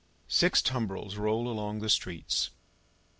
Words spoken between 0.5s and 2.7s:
tumbrils roll along the streets.